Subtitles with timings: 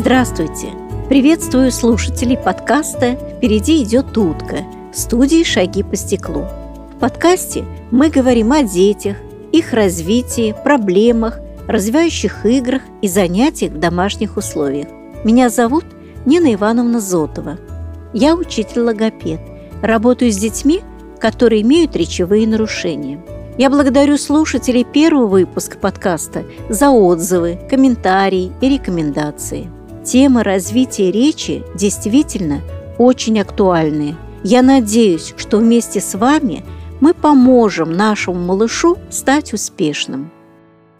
[0.00, 0.68] Здравствуйте!
[1.08, 4.58] Приветствую слушателей подкаста «Впереди идет утка»
[4.94, 6.46] студии «Шаги по стеклу».
[6.94, 9.16] В подкасте мы говорим о детях,
[9.50, 14.86] их развитии, проблемах, развивающих играх и занятиях в домашних условиях.
[15.24, 15.84] Меня зовут
[16.24, 17.58] Нина Ивановна Зотова.
[18.12, 19.40] Я учитель-логопед.
[19.82, 20.80] Работаю с детьми,
[21.18, 23.20] которые имеют речевые нарушения.
[23.58, 29.68] Я благодарю слушателей первого выпуска подкаста за отзывы, комментарии и рекомендации.
[30.10, 32.62] Тема развития речи действительно
[32.96, 34.16] очень актуальная.
[34.42, 36.64] Я надеюсь, что вместе с вами
[37.02, 40.30] мы поможем нашему малышу стать успешным.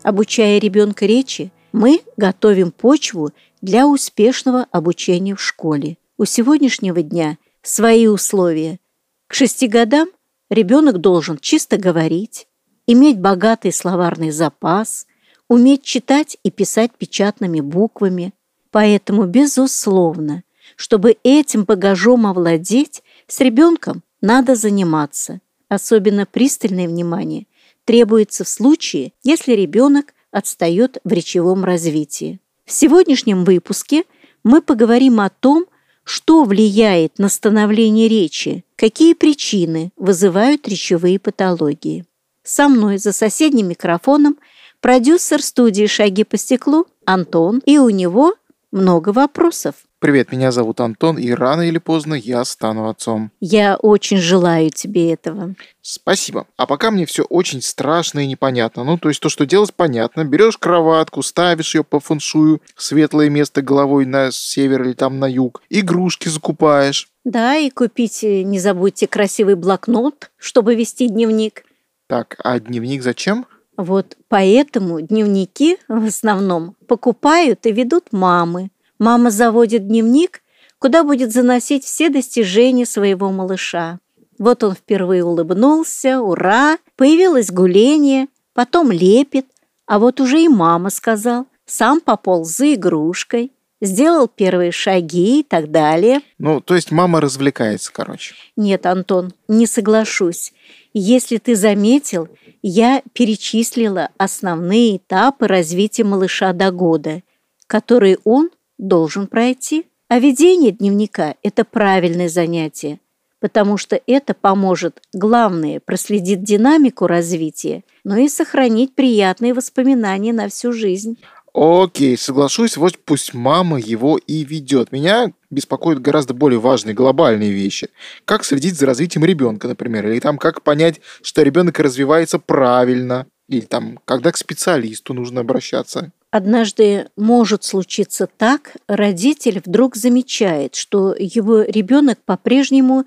[0.02, 3.30] Обучая ребенка речи, мы готовим почву
[3.62, 5.96] для успешного обучения в школе.
[6.18, 8.78] У сегодняшнего дня свои условия.
[9.26, 10.10] К шести годам
[10.50, 12.46] ребенок должен чисто говорить,
[12.86, 15.06] иметь богатый словарный запас,
[15.48, 18.34] уметь читать и писать печатными буквами.
[18.70, 20.42] Поэтому, безусловно,
[20.76, 25.40] чтобы этим багажом овладеть, с ребенком надо заниматься.
[25.68, 27.46] Особенно пристальное внимание
[27.84, 32.40] требуется в случае, если ребенок отстает в речевом развитии.
[32.64, 34.04] В сегодняшнем выпуске
[34.44, 35.66] мы поговорим о том,
[36.04, 42.04] что влияет на становление речи, какие причины вызывают речевые патологии.
[42.42, 44.38] Со мной за соседним микрофоном
[44.80, 48.34] продюсер студии «Шаги по стеклу» Антон, и у него
[48.72, 49.74] много вопросов.
[50.00, 53.32] Привет, меня зовут Антон, и рано или поздно я стану отцом.
[53.40, 55.56] Я очень желаю тебе этого.
[55.82, 56.46] Спасибо.
[56.56, 58.84] А пока мне все очень страшно и непонятно.
[58.84, 60.24] Ну, то есть то, что делать, понятно.
[60.24, 65.62] Берешь кроватку, ставишь ее по фэншую, светлое место головой на север или там на юг,
[65.68, 67.08] игрушки закупаешь.
[67.24, 71.64] Да, и купить э, не забудьте красивый блокнот, чтобы вести дневник.
[72.06, 73.46] Так, а дневник зачем?
[73.78, 78.70] Вот поэтому дневники в основном покупают и ведут мамы.
[78.98, 80.42] Мама заводит дневник,
[80.80, 84.00] куда будет заносить все достижения своего малыша.
[84.36, 89.46] Вот он впервые улыбнулся, ура, появилось гуление, потом лепит,
[89.86, 95.70] а вот уже и мама сказал, сам пополз за игрушкой, сделал первые шаги и так
[95.70, 96.20] далее.
[96.38, 98.34] Ну, то есть мама развлекается, короче.
[98.56, 100.52] Нет, Антон, не соглашусь.
[100.94, 102.28] Если ты заметил,
[102.62, 107.22] я перечислила основные этапы развития малыша до года,
[107.66, 109.86] которые он должен пройти.
[110.08, 112.98] А ведение дневника– это правильное занятие,
[113.40, 120.72] потому что это поможет, главное, проследить динамику развития, но и сохранить приятные воспоминания на всю
[120.72, 121.18] жизнь.
[121.60, 124.92] Окей, соглашусь, вот пусть мама его и ведет.
[124.92, 127.88] Меня беспокоят гораздо более важные глобальные вещи.
[128.24, 133.62] Как следить за развитием ребенка, например, или там как понять, что ребенок развивается правильно, или
[133.62, 136.12] там когда к специалисту нужно обращаться.
[136.30, 143.04] Однажды может случиться так, родитель вдруг замечает, что его ребенок по-прежнему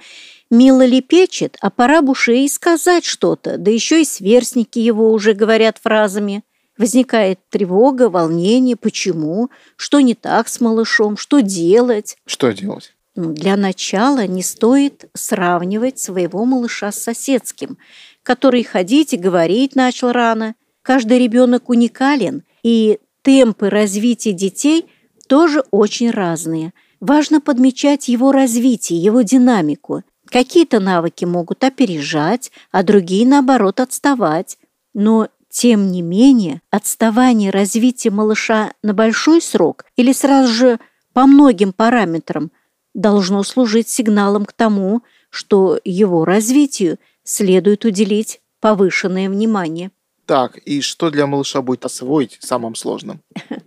[0.50, 5.31] мило лепечет, а пора бы уже и сказать что-то, да еще и сверстники его уже
[5.31, 6.44] говорят фразами.
[6.78, 12.18] Возникает тревога, волнение, почему, что не так с малышом, что делать.
[12.26, 12.94] Что делать?
[13.16, 17.78] Ну, для начала не стоит сравнивать своего малыша с соседским,
[18.24, 20.56] который ходить и говорить начал рано.
[20.82, 24.86] Каждый ребенок уникален, и темпы развития детей
[25.28, 26.74] тоже очень разные.
[27.00, 30.03] Важно подмечать его развитие, его динамику.
[30.28, 34.58] Какие-то навыки могут опережать, а другие, наоборот, отставать.
[34.94, 40.79] Но, тем не менее, отставание развития малыша на большой срок или сразу же
[41.13, 42.51] по многим параметрам
[42.94, 49.91] должно служить сигналом к тому, что его развитию следует уделить повышенное внимание.
[50.25, 53.22] Так, и что для малыша будет освоить самым сложным?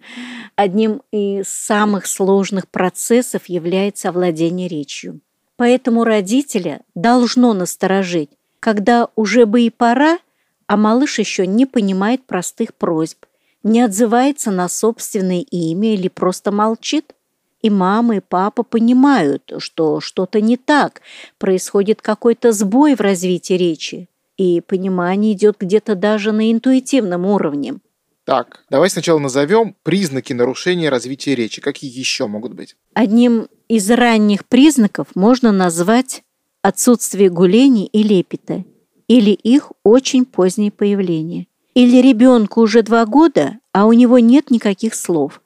[0.57, 5.21] Одним из самых сложных процессов является овладение речью.
[5.57, 8.31] Поэтому родителя должно насторожить,
[8.61, 10.19] когда уже бы и пора,
[10.67, 13.25] а малыш еще не понимает простых просьб,
[13.63, 17.15] не отзывается на собственное имя или просто молчит.
[17.63, 21.01] И мама, и папа понимают, что что-то не так,
[21.39, 27.77] происходит какой-то сбой в развитии речи, и понимание идет где-то даже на интуитивном уровне.
[28.25, 31.63] Так, давай сначала назовем признаки нарушения развития речи.
[31.63, 32.77] Какие еще могут быть?
[32.93, 36.23] Одним из ранних признаков можно назвать
[36.61, 38.65] отсутствие гулений и лепета,
[39.09, 41.47] или их очень позднее появление.
[41.75, 45.41] Или ребенку уже два года, а у него нет никаких слов.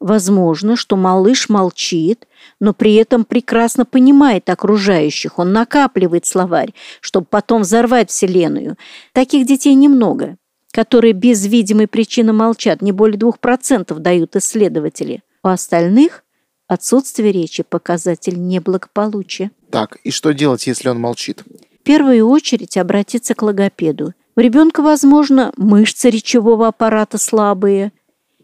[0.00, 2.26] Возможно, что малыш молчит,
[2.60, 5.38] но при этом прекрасно понимает окружающих.
[5.38, 8.76] Он накапливает словарь, чтобы потом взорвать Вселенную.
[9.12, 10.36] Таких детей немного,
[10.72, 15.22] которые без видимой причины молчат, не более 2% дают исследователи.
[15.42, 16.24] У остальных
[16.66, 19.50] Отсутствие речи– показатель неблагополучия.
[19.70, 21.44] Так, и что делать, если он молчит?
[21.84, 24.14] В первую очередь обратиться к логопеду.
[24.36, 27.92] У ребенка, возможно, мышцы речевого аппарата слабые,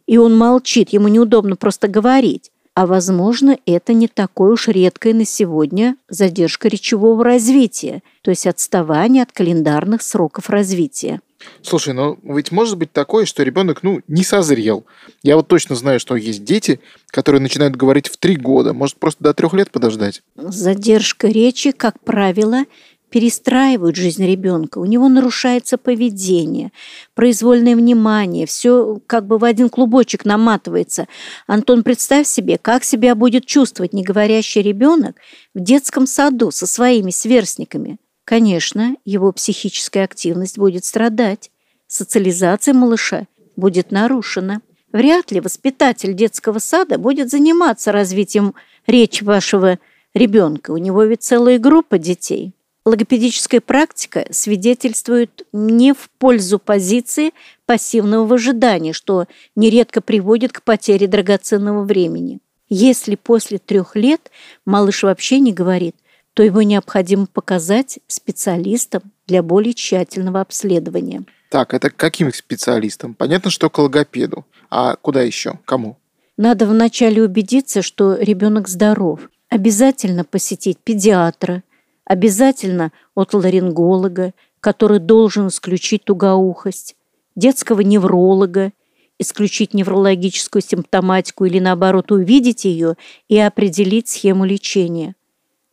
[0.06, 2.50] и он молчит, ему неудобно просто говорить.
[2.74, 9.22] А возможно, это не такой уж редкой на сегодня задержка речевого развития, то есть отставание
[9.22, 11.22] от календарных сроков развития.
[11.62, 14.84] Слушай, ну ведь может быть такое, что ребенок, ну, не созрел.
[15.22, 18.74] Я вот точно знаю, что есть дети, которые начинают говорить в три года.
[18.74, 20.22] Может, просто до трех лет подождать?
[20.36, 22.64] Задержка речи, как правило,
[23.10, 26.72] перестраивают жизнь ребенка, у него нарушается поведение,
[27.14, 31.08] произвольное внимание, все как бы в один клубочек наматывается.
[31.46, 35.16] Антон, представь себе, как себя будет чувствовать неговорящий ребенок
[35.54, 37.98] в детском саду со своими сверстниками.
[38.24, 41.50] Конечно, его психическая активность будет страдать,
[41.88, 44.60] социализация малыша будет нарушена.
[44.92, 48.54] Вряд ли воспитатель детского сада будет заниматься развитием
[48.86, 49.78] речи вашего
[50.14, 50.70] ребенка.
[50.70, 52.54] У него ведь целая группа детей.
[52.90, 57.30] Логопедическая практика свидетельствует не в пользу позиции
[57.64, 62.40] пассивного выжидания, что нередко приводит к потере драгоценного времени.
[62.68, 64.32] Если после трех лет
[64.64, 65.94] малыш вообще не говорит,
[66.34, 71.22] то его необходимо показать специалистам для более тщательного обследования.
[71.48, 73.14] Так, это к каким специалистам?
[73.14, 74.44] Понятно, что к логопеду.
[74.68, 75.60] А куда еще?
[75.64, 75.96] Кому?
[76.36, 79.30] Надо вначале убедиться, что ребенок здоров.
[79.48, 81.62] Обязательно посетить педиатра,
[82.10, 86.96] обязательно отоларинголога, который должен исключить тугоухость,
[87.36, 88.72] детского невролога,
[89.20, 92.96] исключить неврологическую симптоматику или, наоборот, увидеть ее
[93.28, 95.14] и определить схему лечения,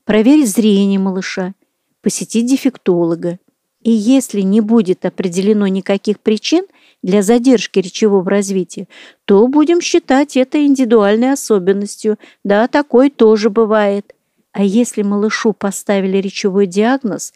[0.06, 1.56] проверить зрение малыша,
[2.04, 3.40] посетить дефектолога.
[3.82, 6.68] И если не будет определено никаких причин
[7.02, 8.88] для задержки речевого развития,
[9.26, 12.20] то будем считать это индивидуальной особенностью.
[12.44, 14.14] Да, такое тоже бывает.
[14.58, 17.32] А если малышу поставили речевой диагноз,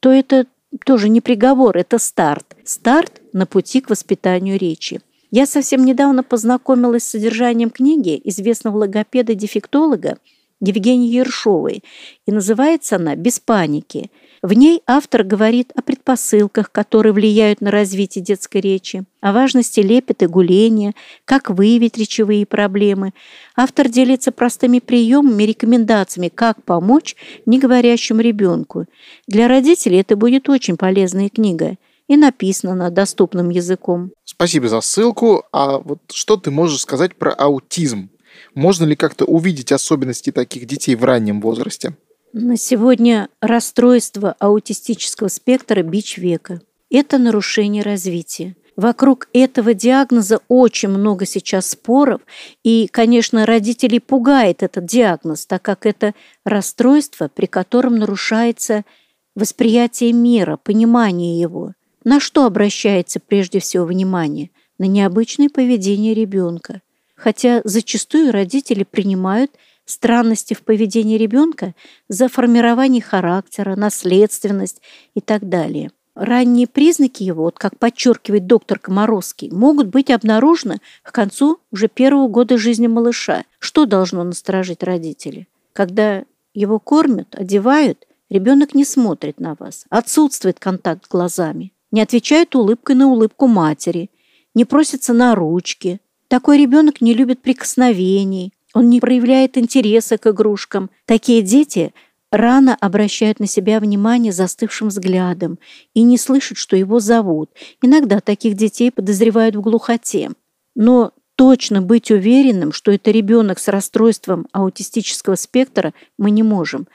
[0.00, 0.46] то это
[0.86, 2.56] тоже не приговор, это старт.
[2.64, 5.02] Старт на пути к воспитанию речи.
[5.30, 10.16] Я совсем недавно познакомилась с содержанием книги известного логопеда-дефектолога
[10.62, 11.84] Евгении Ершовой,
[12.24, 14.10] и называется она «Без паники».
[14.42, 20.26] В ней автор говорит о предпосылках, которые влияют на развитие детской речи, о важности лепета
[20.26, 20.94] гуления,
[21.24, 23.12] как выявить речевые проблемы.
[23.54, 27.14] Автор делится простыми приемами, рекомендациями, как помочь
[27.46, 28.86] неговорящему ребенку.
[29.28, 31.76] Для родителей это будет очень полезная книга
[32.08, 34.10] и написана она доступным языком.
[34.24, 35.44] Спасибо за ссылку.
[35.52, 38.10] А вот что ты можешь сказать про аутизм?
[38.56, 41.94] Можно ли как-то увидеть особенности таких детей в раннем возрасте?
[42.34, 46.62] На сегодня расстройство аутистического спектра– бич века.
[46.88, 48.56] Это нарушение развития.
[48.74, 52.22] Вокруг этого диагноза очень много сейчас споров,
[52.64, 58.86] и, конечно, родителей пугает этот диагноз, так как это расстройство, при котором нарушается
[59.34, 61.74] восприятие мира, понимание его.
[62.02, 64.48] На что обращается прежде всего внимание?
[64.78, 66.80] На необычное поведение ребенка.
[67.14, 69.50] Хотя зачастую родители принимают–
[69.84, 71.74] странности в поведении ребенка
[72.08, 74.80] за формирование характера, наследственность
[75.14, 75.90] и так далее.
[76.14, 82.28] Ранние признаки его, вот как подчеркивает доктор Комаровский, могут быть обнаружены к концу уже первого
[82.28, 83.44] года жизни малыша.
[83.58, 85.48] Что должно насторожить родителей?
[85.72, 92.94] Когда его кормят, одевают, ребенок не смотрит на вас, отсутствует контакт глазами, не отвечает улыбкой
[92.94, 94.10] на улыбку матери,
[94.54, 96.00] не просится на ручки.
[96.28, 100.90] Такой ребенок не любит прикосновений, он не проявляет интереса к игрушкам.
[101.04, 101.92] Такие дети
[102.30, 105.58] рано обращают на себя внимание застывшим взглядом
[105.94, 107.50] и не слышат, что его зовут.
[107.82, 110.30] Иногда таких детей подозревают в глухоте.
[110.74, 116.88] Но точно быть уверенным, что это ребенок с расстройством аутистического спектра, мы не можем.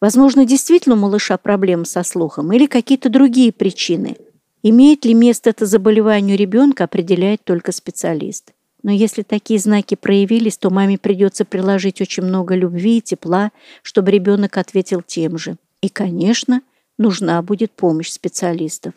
[0.00, 4.16] Возможно, действительно у малыша проблемы со слухом или какие-то другие причины.
[4.62, 8.52] Имеет ли место это заболевание у ребенка, определяет только специалист.
[8.82, 13.50] Но если такие знаки проявились, то маме придется приложить очень много любви и тепла,
[13.82, 15.56] чтобы ребенок ответил тем же.
[15.82, 16.62] И, конечно,
[16.98, 18.94] нужна будет помощь специалистов.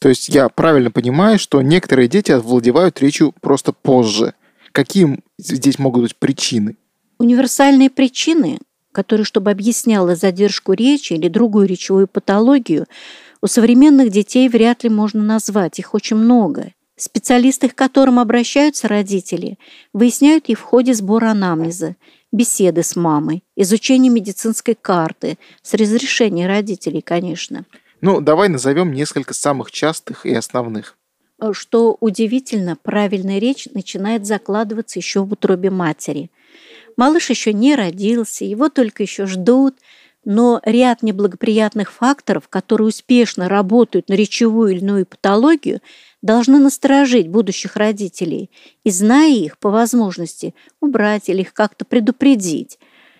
[0.00, 4.34] То есть я правильно понимаю, что некоторые дети овладевают речью просто позже.
[4.72, 6.76] Какие здесь могут быть причины?
[7.18, 8.58] Универсальные причины,
[8.92, 12.86] которые, чтобы объясняла задержку речи или другую речевую патологию,
[13.40, 15.78] у современных детей вряд ли можно назвать.
[15.78, 16.72] Их очень много.
[16.96, 19.58] Специалисты, к которым обращаются родители,
[19.92, 21.96] выясняют и в ходе сбора анамнеза,
[22.32, 27.66] беседы с мамой, изучения медицинской карты, с разрешения родителей, конечно.
[28.00, 30.96] Ну, давай назовем несколько самых частых и основных.
[31.52, 36.30] Что удивительно, правильная речь начинает закладываться еще в утробе матери.
[36.96, 39.76] Малыш еще не родился, его только еще ждут,
[40.24, 45.80] но ряд неблагоприятных факторов, которые успешно работают на речевую или иную патологию,
[46.22, 48.50] должны насторожить будущих родителей
[48.84, 52.78] и, зная их, по возможности убрать или их как-то предупредить.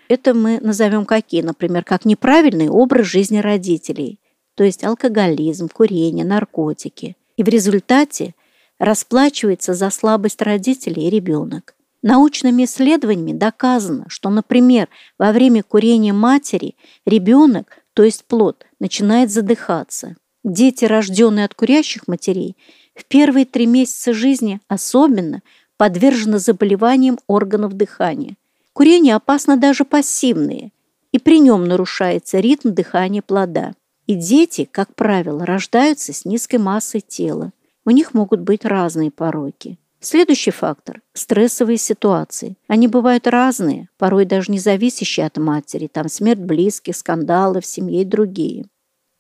[0.09, 4.21] Это мы назовем какие, например, как неправильный образ жизни родителей,
[4.55, 7.17] то есть алкоголизм, курение, наркотики.
[7.37, 8.35] И в результате
[8.79, 11.75] расплачивается за слабость родителей и ребенок.
[12.03, 14.89] Научными исследованиями доказано, что, например,
[15.19, 20.17] во время курения матери ребенок, то есть плод, начинает задыхаться.
[20.45, 22.57] Дети, рожденные от курящих матерей,
[22.97, 25.43] в первые три месяца жизни особенно
[25.77, 28.37] подвержены заболеваниям органов дыхания.
[28.73, 30.73] Курение опасно даже пассивное,
[31.13, 33.75] и при нем нарушается ритм дыхания плода.
[34.07, 37.53] И дети, как правило, рождаются с низкой массой тела.
[37.85, 39.79] У них могут быть разные пороки.
[40.01, 42.57] Следующий фактор– стрессовые ситуации.
[42.69, 48.03] Они бывают разные, порой даже не зависящие от матери, там смерть близких, скандалы в семье
[48.03, 48.67] и другие.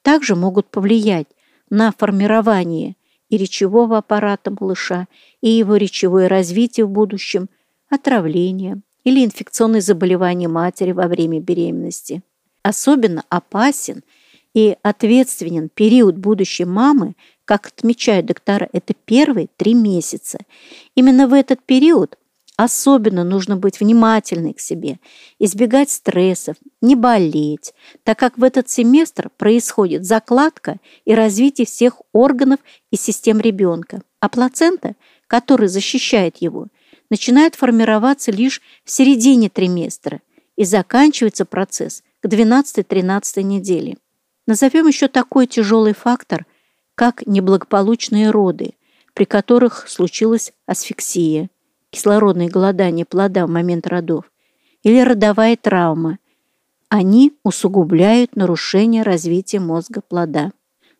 [0.02, 1.26] Также могут повлиять
[1.70, 2.94] на формирование
[3.28, 5.08] и речевого аппарата малыша,
[5.40, 7.48] и его речевое развитие в будущем,
[7.88, 12.22] отравление или инфекционные заболевания матери во время беременности.
[12.62, 14.02] Особенно опасен
[14.54, 17.14] и ответственен период будущей мамы
[17.46, 20.38] как отмечают доктора, это первые три месяца.
[20.96, 22.18] Именно в этот период
[22.56, 24.98] особенно нужно быть внимательной к себе,
[25.38, 32.60] избегать стрессов, не болеть, так как в этот семестр происходит закладка и развитие всех органов
[32.90, 34.94] и систем ребенка, а плацента,
[35.26, 36.68] который защищает его,
[37.10, 40.20] начинает формироваться лишь в середине триместра
[40.56, 43.96] и заканчивается процесс к 12-13 неделе.
[44.46, 46.46] Назовем еще такой тяжелый фактор–
[46.96, 48.72] как неблагополучные роды,
[49.14, 51.50] при которых случилась асфиксия,
[51.90, 54.30] кислородное голодание плода в момент родов,
[54.82, 56.18] или родовая травма.
[56.88, 60.52] Они усугубляют нарушение развития мозга плода.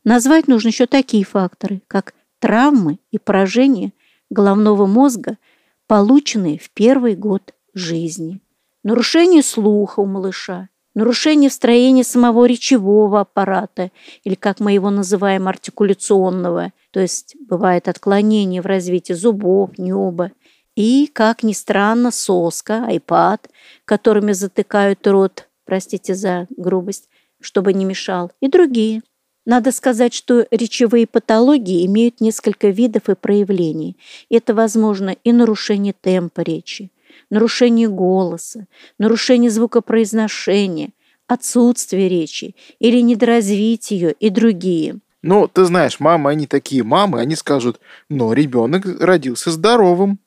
[0.05, 3.93] Назвать нужно еще такие факторы, как травмы и поражения
[4.31, 5.39] головного мозга,
[5.87, 8.41] полученные в первый год жизни,
[8.83, 13.91] нарушение слуха у малыша, нарушение в строении самого речевого аппарата,
[14.25, 20.33] или, как мы его называем, артикуляционного, то есть бывает отклонение в развитии зубов, неба,
[20.77, 23.49] и, как ни странно, соска, айпад,
[23.85, 27.09] которыми затыкают рот, простите за грубость,
[27.41, 29.03] чтобы не мешал, и другие.
[29.47, 33.97] Надо сказать, что речевые патологии имеют несколько видов и проявлений.
[34.29, 36.91] Это, возможно, и нарушение темпа речи,
[37.31, 38.67] нарушение голоса,
[38.99, 40.91] нарушение звукопроизношения,
[41.29, 44.99] отсутствие речи или недоразвитие ее и другие.
[45.23, 50.19] Ну, ты знаешь, мамы, они такие мамы, они скажут, но ребенок родился здоровым.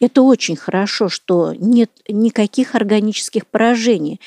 [0.00, 4.20] Это очень хорошо, что нет никаких органических поражений.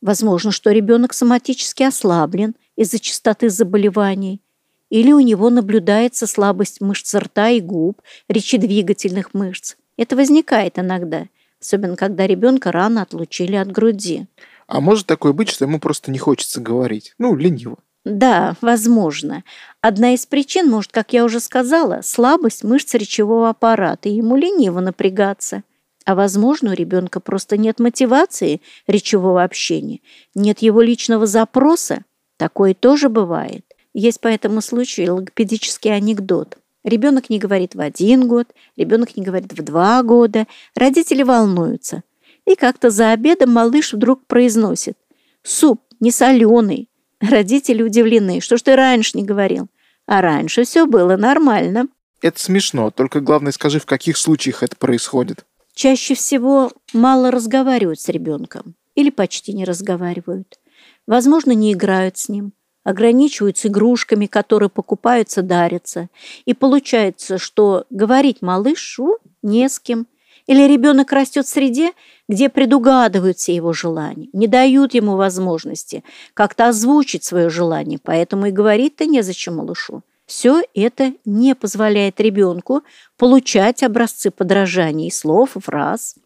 [0.00, 4.40] Возможно, что ребенок соматически ослаблен из-за частоты заболеваний,
[4.88, 9.76] или у него наблюдается слабость мышц рта и губ, речедвигательных мышц.
[9.96, 11.26] Это возникает иногда–
[11.60, 14.26] особенно когда ребенка рано отлучили от груди.
[14.66, 17.14] А может такое быть, что ему просто не хочется говорить?
[17.18, 17.78] Ну, лениво.
[18.04, 19.44] Да, возможно.
[19.82, 24.80] Одна из причин, может, как я уже сказала, слабость мышц речевого аппарата, и ему лениво
[24.80, 25.62] напрягаться.
[26.04, 30.00] А возможно, у ребенка просто нет мотивации речевого общения,
[30.34, 32.04] нет его личного запроса.
[32.36, 33.64] Такое тоже бывает.
[33.94, 36.58] Есть по этому случаю логопедический анекдот.
[36.84, 42.02] Ребенок не говорит в один год, ребенок не говорит в два года, родители волнуются.
[42.46, 44.98] И как-то за обедом малыш вдруг произносит
[45.42, 46.89] «Суп не соленый».
[47.20, 49.68] Родители удивлены, что ж ты раньше не говорил.
[50.06, 51.88] А раньше все было нормально.
[52.22, 55.44] Это смешно, только главное скажи, в каких случаях это происходит.
[55.74, 60.58] Чаще всего мало разговаривают с ребенком или почти не разговаривают.
[61.06, 62.52] Возможно, не играют с ним,
[62.84, 66.08] ограничиваются игрушками, которые покупаются, дарятся.
[66.44, 70.06] И получается, что говорить малышу не с кем.
[70.50, 71.92] Или ребенок растет в среде,
[72.28, 76.02] где предугадывают все его желания, не дают ему возможности
[76.34, 80.02] как-то озвучить свое желание, поэтому и говорить-то незачем малышу.
[80.26, 82.82] Все это не позволяет ребенку
[83.16, 86.16] получать образцы подражаний слов, фраз.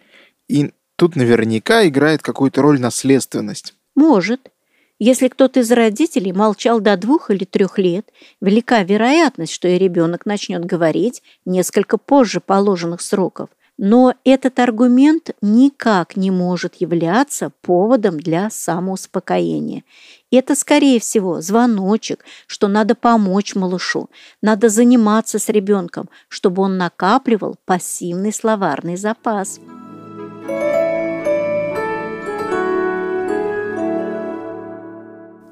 [0.49, 3.75] И тут наверняка играет какую-то роль наследственность.
[3.95, 4.50] Может.
[4.99, 8.09] Если кто-то из родителей молчал до двух или трех лет,
[8.40, 16.16] велика вероятность, что и ребенок начнет говорить несколько позже положенных сроков но этот аргумент никак
[16.16, 19.85] не может являться поводом для самоуспокоения.
[20.31, 24.11] Это, скорее всего, звоночек, что надо помочь малышу,
[24.43, 29.59] надо заниматься с ребенком, чтобы он накапливал пассивный словарный запас.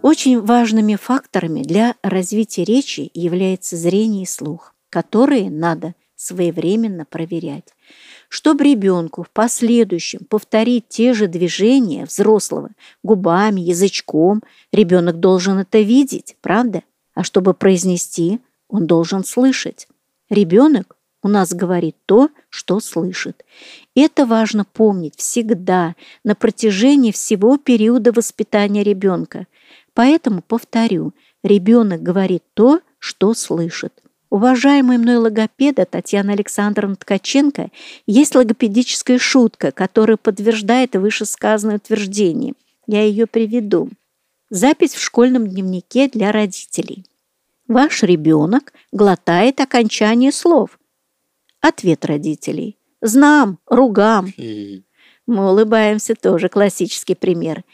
[0.03, 7.73] Очень важными факторами для развития речи является зрение и слух, которые надо своевременно проверять.
[8.33, 12.71] Чтобы ребенку в последующем повторить те же движения взрослого
[13.03, 16.83] губами, язычком, ребенок должен это видеть, правда?
[17.13, 19.87] А чтобы произнести, он должен слышать.
[20.31, 23.45] Ребенок у нас говорит то, что слышит.
[23.95, 29.47] Это важно помнить всегда, на протяжении всего периода воспитания ребенка.
[29.93, 31.13] Поэтому, повторю,
[31.45, 33.93] ребенок говорит то, что слышит.
[34.33, 37.69] Уважаемый мной логопеда Татьяна Александровна Ткаченко
[38.07, 42.55] есть логопедическая шутка, которая подтверждает вышесказанное утверждение.
[42.87, 43.91] Я ее приведу.
[44.49, 47.05] Запись в школьном дневнике для родителей.
[47.69, 50.79] Ваш ребенок глотает окончание слов.
[51.61, 52.79] Ответ родителей.
[53.03, 54.33] Знам, ругам.
[55.27, 57.65] Мы улыбаемся, тоже классический пример.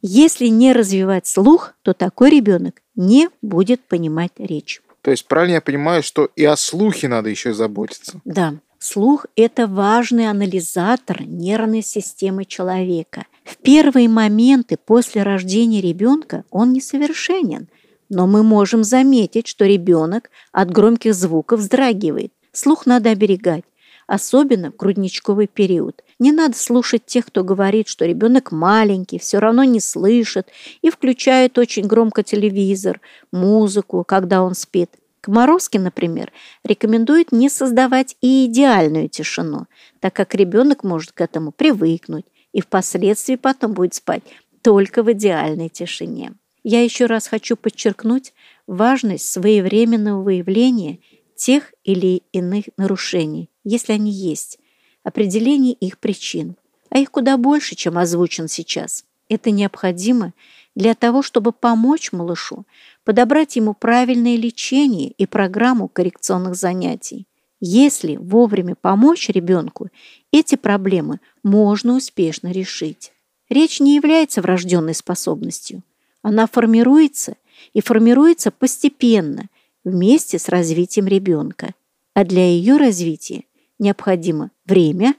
[0.00, 4.80] Если не развивать слух, то такой ребенок не будет понимать речь.
[5.04, 8.22] То есть правильно я понимаю, что и о слухе надо еще заботиться?
[8.24, 8.54] Да.
[8.78, 13.26] Слух– это важный анализатор нервной системы человека.
[13.44, 17.68] В первые моменты после рождения ребенка он несовершенен,
[18.08, 22.32] но мы можем заметить, что ребенок от громких звуков вздрагивает.
[22.52, 23.64] Слух надо оберегать,
[24.06, 26.02] особенно в грудничковый период.
[26.18, 30.48] Не надо слушать тех, кто говорит, что ребенок маленький, все равно не слышит
[30.82, 33.00] и включает очень громко телевизор,
[33.32, 34.90] музыку, когда он спит.
[35.20, 36.32] Комаровский, например,
[36.64, 39.66] рекомендует не создавать и идеальную тишину,
[40.00, 44.22] так как ребенок может к этому привыкнуть и впоследствии потом будет спать
[44.62, 46.34] только в идеальной тишине.
[46.62, 48.32] Я еще раз хочу подчеркнуть
[48.66, 50.98] важность своевременного выявления
[51.36, 54.58] тех или иных нарушений, если они есть,
[55.02, 56.56] определение их причин,
[56.90, 59.04] а их куда больше, чем озвучен сейчас.
[59.28, 60.32] Это необходимо
[60.74, 62.66] для того, чтобы помочь малышу
[63.04, 67.26] подобрать ему правильное лечение и программу коррекционных занятий.
[67.60, 69.88] Если вовремя помочь ребенку,
[70.32, 73.12] эти проблемы можно успешно решить.
[73.48, 75.82] Речь не является врожденной способностью.
[76.22, 77.36] Она формируется
[77.72, 79.48] и формируется постепенно
[79.84, 81.74] вместе с развитием ребенка.
[82.14, 83.44] А для ее развития
[83.78, 85.14] необходимо время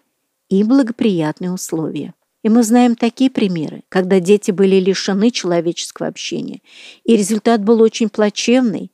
[0.49, 2.13] и благоприятные условия.
[2.43, 6.61] И мы знаем такие примеры, когда дети были лишены человеческого общения,
[7.03, 8.91] и результат был очень плачевный.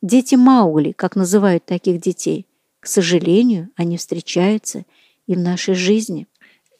[0.00, 2.46] Дети Маугли, как называют таких детей,
[2.80, 4.84] к сожалению, они встречаются
[5.26, 6.26] и в нашей жизни.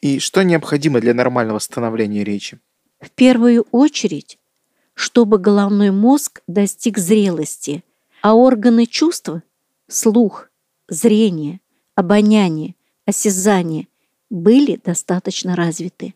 [0.01, 2.59] И что необходимо для нормального становления речи?
[2.99, 4.39] В первую очередь,
[4.93, 7.83] чтобы головной мозг достиг зрелости,
[8.21, 9.29] а органы чувств–
[9.87, 10.49] слух,
[10.87, 11.59] зрение,
[11.95, 13.87] обоняние, осязание–
[14.29, 16.13] были достаточно развиты.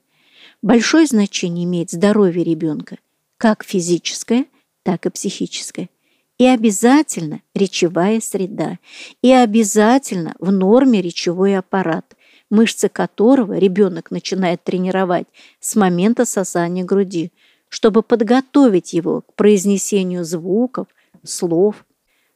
[0.61, 2.97] Большое значение имеет здоровье ребенка,
[3.37, 4.45] как физическое,
[4.83, 5.89] так и психическое.
[6.37, 8.79] И обязательно речевая среда,
[9.21, 12.15] и обязательно в норме речевой аппарат,
[12.49, 15.27] мышцы которого ребенок начинает тренировать
[15.59, 17.31] с момента сосания груди,
[17.69, 20.87] чтобы подготовить его к произнесению звуков,
[21.23, 21.85] слов.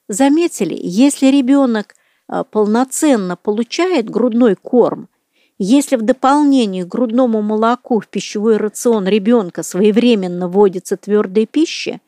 [0.08, 1.96] Заметили, если ребенок
[2.28, 5.10] а, полноценно получает грудной корм–
[5.60, 12.00] если в дополнение к грудному молоку в пищевой рацион ребенка своевременно вводится твердая пища,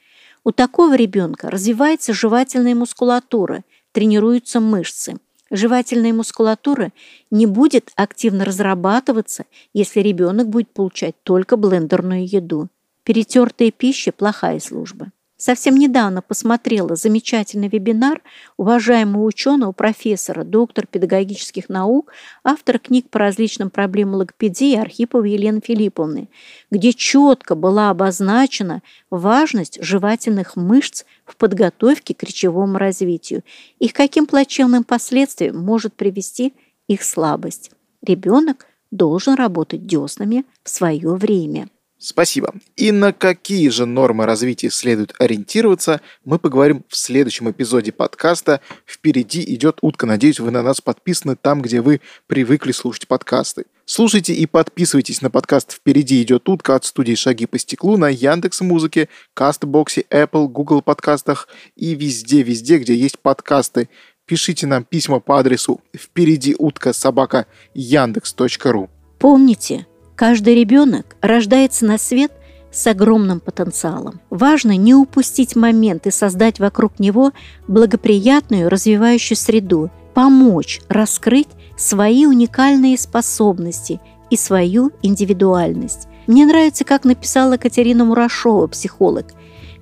[0.44, 5.18] у такого ребенка развивается жевательная мускулатура, тренируются мышцы.
[5.50, 6.92] Жевательная мускулатура
[7.32, 12.68] не будет активно разрабатываться, если ребенок будет получать только блендерную еду.
[13.04, 15.08] Перетертая пища– плохая служба.
[15.40, 18.22] Совсем недавно посмотрела замечательный вебинар
[18.58, 22.12] уважаемого ученого, профессора, доктор педагогических наук,
[22.44, 26.28] автор книг по различным проблемам логопедии Архиповой Елены Филипповны,
[26.72, 33.46] где четко была обозначена важность жевательных мышц в подготовке к речевому развитию
[33.80, 36.54] и к каким плачевным последствиям может привести
[36.90, 37.72] их слабость.
[38.06, 41.70] Ребенок должен работать деснами в свое время.
[42.02, 42.54] Спасибо.
[42.78, 49.44] И на какие же нормы развития следует ориентироваться, мы поговорим в следующем эпизоде подкаста «Впереди
[49.54, 50.06] идет утка».
[50.06, 53.66] Надеюсь, вы на нас подписаны там, где вы привыкли слушать подкасты.
[53.84, 58.62] Слушайте и подписывайтесь на подкаст «Впереди идет утка» от студии «Шаги по стеклу» на Яндекс
[58.62, 63.90] Музыке, Кастбоксе, Apple, Google подкастах и везде-везде, где есть подкасты.
[64.26, 68.90] Пишите нам письма по адресу «Впереди утка собака яндекс.ру».
[69.20, 69.86] Помните,
[70.20, 72.34] Каждый ребенок рождается на свет
[72.74, 74.20] с огромным потенциалом.
[74.30, 77.32] Важно не упустить момент и создать вокруг него
[77.70, 86.10] благоприятную развивающую среду, помочь раскрыть свои уникальные способности и свою индивидуальность.
[86.28, 89.28] Мне нравится, как написала Катерина Мурашова, психолог.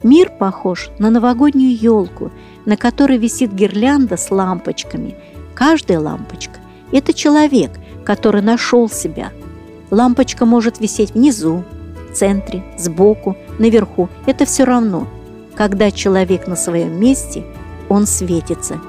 [0.04, 2.32] Мир похож на новогоднюю елку,
[2.68, 5.16] на которой висит гирлянда с лампочками.
[5.56, 6.60] Каждая лампочка–
[6.92, 7.72] это человек,
[8.06, 9.32] который нашел себя.
[9.92, 11.64] Лампочка может висеть внизу,
[12.10, 14.10] в центре, сбоку, наверху.
[14.26, 15.08] Это все равно.
[15.56, 17.44] Когда человек на своем месте,
[17.90, 18.80] он светится.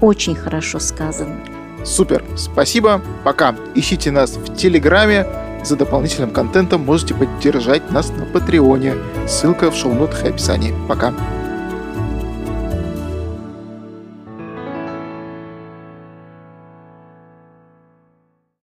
[0.00, 1.36] Очень хорошо сказано.
[1.84, 3.54] Супер, спасибо, пока.
[3.74, 5.26] Ищите нас в Телеграме,
[5.64, 8.94] за дополнительным контентом можете поддержать нас на Патреоне.
[9.26, 10.74] Ссылка в шоу-нотах и описании.
[10.88, 11.14] Пока.